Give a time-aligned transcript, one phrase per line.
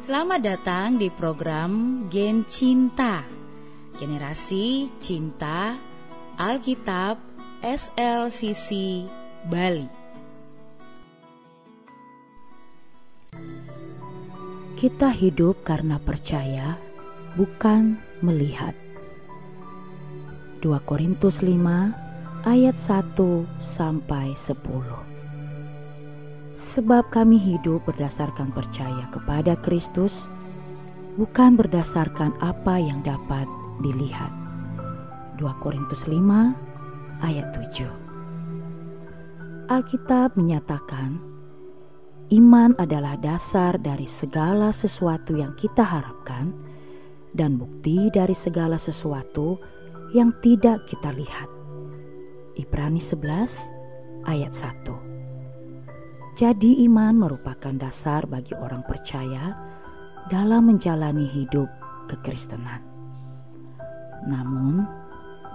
[0.00, 3.20] Selamat datang di program Gen Cinta.
[4.00, 5.76] Generasi Cinta
[6.40, 7.20] Alkitab
[7.60, 9.04] SLCC
[9.44, 9.84] Bali.
[14.80, 16.80] Kita hidup karena percaya,
[17.36, 18.72] bukan melihat.
[20.64, 23.20] 2 Korintus 5 ayat 1
[23.60, 25.09] sampai 10
[26.60, 30.28] Sebab kami hidup berdasarkan percaya kepada Kristus,
[31.16, 33.48] bukan berdasarkan apa yang dapat
[33.80, 34.28] dilihat.
[35.40, 36.20] 2 Korintus 5
[37.24, 41.16] ayat 7 Alkitab menyatakan,
[42.28, 46.52] iman adalah dasar dari segala sesuatu yang kita harapkan
[47.32, 49.56] dan bukti dari segala sesuatu
[50.12, 51.48] yang tidak kita lihat.
[52.60, 55.09] Ibrani 11 ayat 1
[56.40, 59.52] jadi, iman merupakan dasar bagi orang percaya
[60.32, 61.68] dalam menjalani hidup
[62.08, 62.80] kekristenan.
[64.24, 64.88] Namun,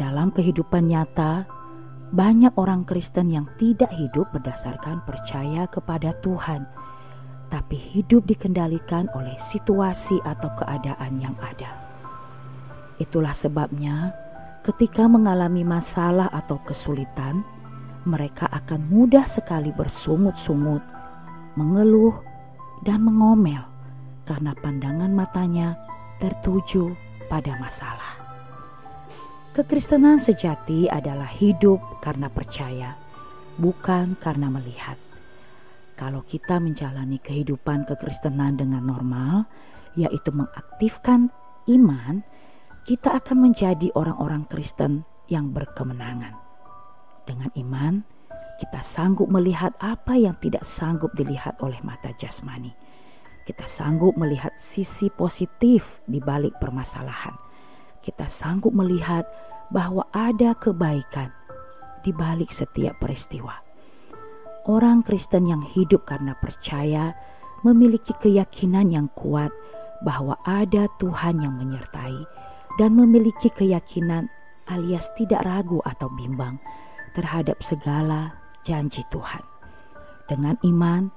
[0.00, 1.44] dalam kehidupan nyata,
[2.16, 6.64] banyak orang Kristen yang tidak hidup berdasarkan percaya kepada Tuhan,
[7.52, 11.76] tapi hidup dikendalikan oleh situasi atau keadaan yang ada.
[12.96, 14.16] Itulah sebabnya,
[14.64, 17.44] ketika mengalami masalah atau kesulitan,
[18.08, 20.80] mereka akan mudah sekali bersungut-sungut,
[21.56, 22.16] mengeluh,
[22.80, 23.60] dan mengomel
[24.24, 25.76] karena pandangan matanya
[26.20, 26.96] tertuju
[27.28, 28.16] pada masalah.
[29.50, 32.94] Kekristenan sejati adalah hidup karena percaya,
[33.58, 34.96] bukan karena melihat.
[35.98, 39.44] Kalau kita menjalani kehidupan kekristenan dengan normal,
[39.98, 41.28] yaitu mengaktifkan
[41.68, 42.24] iman,
[42.88, 46.49] kita akan menjadi orang-orang Kristen yang berkemenangan.
[47.30, 48.02] Dengan iman,
[48.58, 52.74] kita sanggup melihat apa yang tidak sanggup dilihat oleh mata jasmani.
[53.46, 57.38] Kita sanggup melihat sisi positif di balik permasalahan.
[58.02, 59.30] Kita sanggup melihat
[59.70, 61.30] bahwa ada kebaikan
[62.02, 63.54] di balik setiap peristiwa.
[64.66, 67.14] Orang Kristen yang hidup karena percaya
[67.62, 69.54] memiliki keyakinan yang kuat
[70.02, 72.26] bahwa ada Tuhan yang menyertai
[72.74, 74.26] dan memiliki keyakinan
[74.66, 76.58] alias tidak ragu atau bimbang
[77.16, 79.42] terhadap segala janji Tuhan.
[80.30, 81.10] Dengan iman,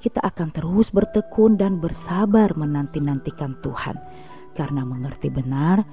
[0.00, 4.00] kita akan terus bertekun dan bersabar menanti-nantikan Tuhan
[4.56, 5.84] karena mengerti benar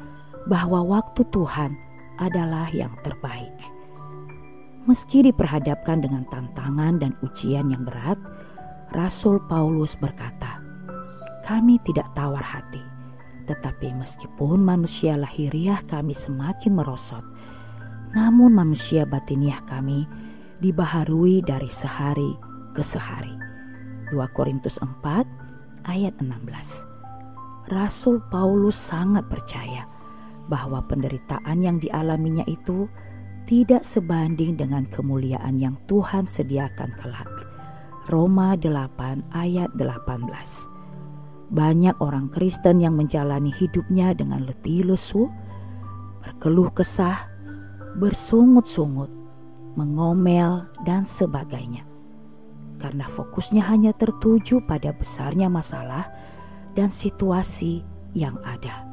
[0.48, 1.76] bahwa waktu Tuhan
[2.18, 3.54] adalah yang terbaik.
[4.88, 8.16] Meski diperhadapkan dengan tantangan dan ujian yang berat,
[8.96, 10.64] Rasul Paulus berkata,
[11.44, 12.80] "Kami tidak tawar hati,
[13.52, 17.24] tetapi meskipun manusia lahiriah kami semakin merosot,
[18.16, 20.08] namun manusia batiniah kami
[20.64, 22.38] dibaharui dari sehari
[22.72, 23.34] ke sehari.
[24.14, 25.26] 2 Korintus 4
[25.88, 26.88] ayat 16.
[27.68, 29.84] Rasul Paulus sangat percaya
[30.48, 32.88] bahwa penderitaan yang dialaminya itu
[33.48, 37.32] tidak sebanding dengan kemuliaan yang Tuhan sediakan kelak.
[38.08, 40.28] Roma 8 ayat 18.
[41.52, 45.28] Banyak orang Kristen yang menjalani hidupnya dengan letih lesu,
[46.24, 47.28] berkeluh kesah,
[47.98, 49.10] bersungut-sungut,
[49.74, 51.84] mengomel, dan sebagainya.
[52.78, 56.06] Karena fokusnya hanya tertuju pada besarnya masalah
[56.78, 57.82] dan situasi
[58.14, 58.86] yang ada.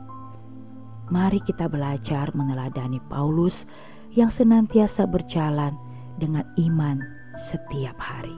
[1.12, 3.68] Mari kita belajar meneladani Paulus
[4.16, 5.76] yang senantiasa berjalan
[6.16, 7.04] dengan iman
[7.36, 8.32] setiap hari.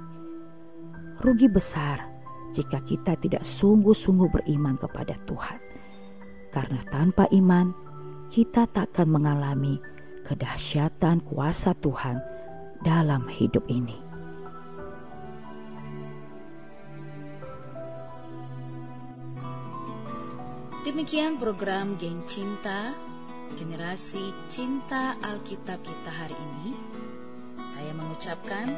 [1.23, 2.03] Rugi besar
[2.51, 5.63] jika kita tidak sungguh-sungguh beriman kepada Tuhan,
[6.51, 7.71] karena tanpa iman
[8.35, 9.79] kita takkan mengalami
[10.27, 12.19] kedahsyatan kuasa Tuhan
[12.83, 13.95] dalam hidup ini.
[20.83, 22.95] Demikian program Geng Cinta,
[23.59, 26.75] generasi cinta Alkitab kita hari ini.
[27.75, 28.71] Saya mengucapkan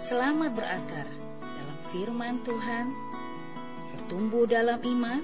[0.00, 1.08] selamat berakar
[1.40, 2.86] dalam firman Tuhan,
[3.92, 5.20] bertumbuh dalam iman,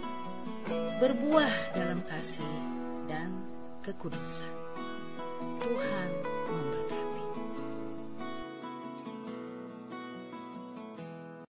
[1.01, 2.57] berbuah dalam kasih
[3.09, 3.33] dan
[3.81, 4.64] kekudusan.
[5.61, 6.09] 呼喊
[6.49, 6.84] 我。